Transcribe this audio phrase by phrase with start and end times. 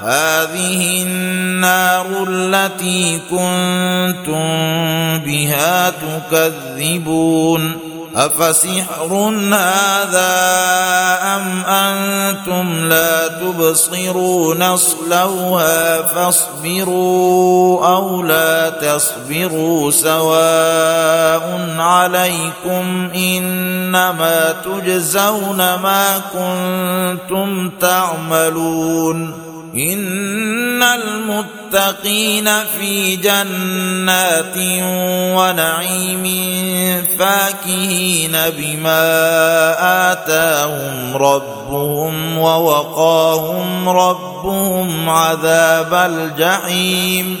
[0.00, 4.48] هذه النار التي كنتم
[5.18, 10.38] بها تكذبون أفسحر هذا
[11.22, 27.70] أم أنتم لا تبصرون اصلوها فاصبروا أو لا تصبروا سواء عليكم إنما تجزون ما كنتم
[27.80, 34.56] تعملون إن المتقين في جنات
[35.36, 36.24] ونعيم
[37.18, 39.02] فاكهين بما
[40.12, 47.40] آتاهم ربهم ووقاهم ربهم عذاب الجحيم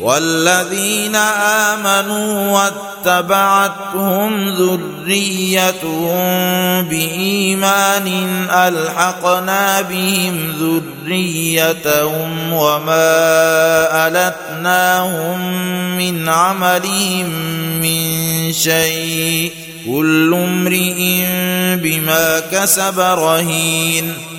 [0.00, 2.60] والذين آمنوا
[3.06, 6.18] واتبعتهم ذريتهم
[6.88, 8.08] بإيمان
[8.50, 10.52] ألحقنا بهم
[11.06, 15.38] ذريتهم وما ألتناهم
[15.98, 17.30] من عملهم
[17.80, 19.52] من شيء.
[19.86, 21.24] كل امرئ
[21.76, 24.37] بما كسب رهين.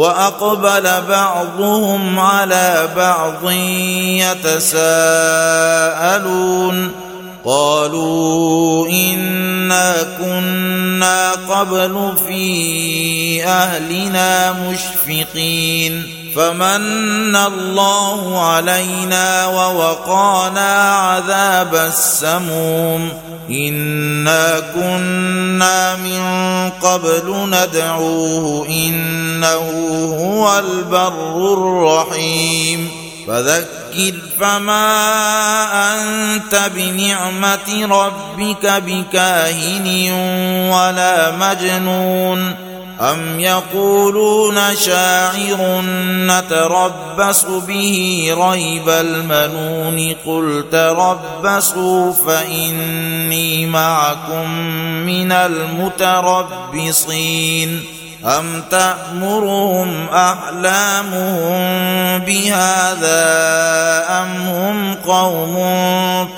[0.00, 3.50] وأقبل بعضهم على بعض
[4.72, 5.10] يتساءلون.
[7.44, 16.19] قالوا إنا كنا قبل في أهلنا مشفقين.
[16.36, 23.12] فمن الله علينا ووقانا عذاب السموم
[23.50, 26.20] إنا كنا من
[26.70, 29.70] قبل ندعوه إنه
[30.20, 32.90] هو البر الرحيم
[33.28, 33.80] فذكر
[34.40, 34.86] فما
[35.94, 40.12] أنت بنعمة ربك بكاهن
[40.72, 42.69] ولا مجنون
[43.00, 45.82] ام يقولون شاعر
[46.26, 54.50] نتربص به ريب المنون قل تربصوا فاني معكم
[55.06, 56.80] من المتربصين
[58.24, 61.58] أم تأمرهم أحلامهم
[62.18, 63.24] بهذا
[64.22, 65.54] أم هم قوم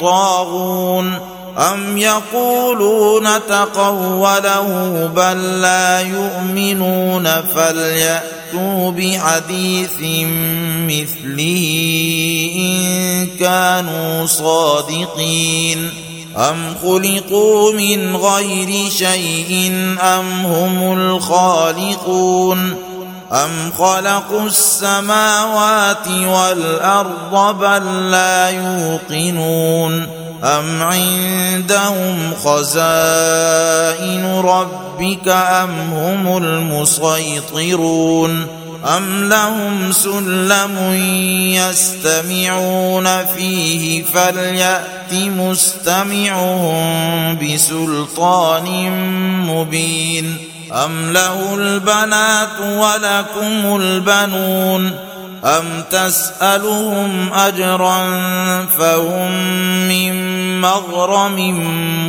[0.01, 10.01] طاغون أم يقولون تقوله بل لا يؤمنون فليأتوا بحديث
[10.89, 11.65] مثله
[12.57, 15.91] إن كانوا صادقين
[16.37, 22.77] أم خلقوا من غير شيء أم هم الخالقون
[23.33, 37.83] أم خلقوا السماوات والأرض بل لا يوقنون أم عندهم خزائن ربك أم هم المسيطرون
[38.97, 40.94] أم لهم سلم
[41.54, 46.83] يستمعون فيه فليأت مستمعهم
[47.38, 48.91] بسلطان
[49.47, 50.36] مبين
[50.72, 55.11] أم له البنات ولكم البنون
[55.44, 58.06] أم تسألهم أجرا
[58.78, 59.33] فهم
[59.89, 60.12] من
[60.60, 61.59] مغرم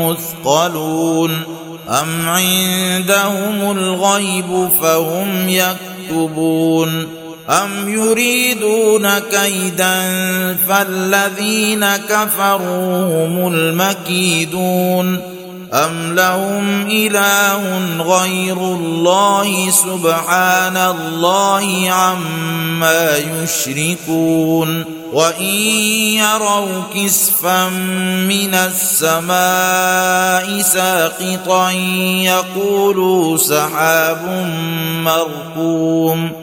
[0.02, 1.42] مثقلون
[1.90, 7.08] أم عندهم الغيب فهم يكتبون
[7.50, 10.02] أم يريدون كيدا
[10.68, 15.33] فالذين كفروا هم المكيدون
[15.74, 17.62] أم لهم إله
[18.04, 25.54] غير الله سبحان الله عما يشركون وإن
[26.22, 27.70] يروا كسفا
[28.30, 31.72] من السماء ساقطا
[32.22, 34.48] يقولوا سحاب
[35.04, 36.43] مرقوم